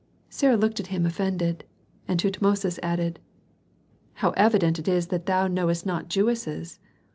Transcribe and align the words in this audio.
Sarah 0.31 0.55
looked 0.57 0.79
at 0.79 0.87
him 0.87 1.05
offended; 1.05 1.63
and 2.07 2.19
Tutmosis 2.19 2.79
added, 2.81 3.19
"How 4.13 4.31
evident 4.31 4.79
it 4.79 4.87
is 4.87 5.09
that 5.09 5.27
thou 5.27 5.45
knowest 5.45 5.85
not 5.85 6.09
Jewesses! 6.09 6.79